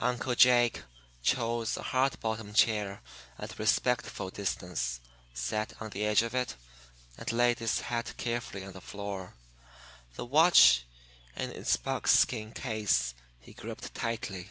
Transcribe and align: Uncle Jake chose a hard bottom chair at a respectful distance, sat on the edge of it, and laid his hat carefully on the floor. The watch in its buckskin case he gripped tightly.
Uncle 0.00 0.34
Jake 0.34 0.80
chose 1.22 1.76
a 1.76 1.82
hard 1.82 2.18
bottom 2.20 2.54
chair 2.54 3.02
at 3.38 3.52
a 3.52 3.56
respectful 3.56 4.30
distance, 4.30 4.98
sat 5.34 5.74
on 5.78 5.90
the 5.90 6.06
edge 6.06 6.22
of 6.22 6.34
it, 6.34 6.56
and 7.18 7.30
laid 7.32 7.58
his 7.58 7.80
hat 7.82 8.14
carefully 8.16 8.64
on 8.64 8.72
the 8.72 8.80
floor. 8.80 9.34
The 10.14 10.24
watch 10.24 10.86
in 11.36 11.50
its 11.50 11.76
buckskin 11.76 12.52
case 12.52 13.12
he 13.40 13.52
gripped 13.52 13.92
tightly. 13.92 14.48